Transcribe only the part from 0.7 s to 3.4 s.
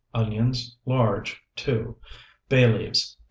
large, 2. Bay leaves, 2.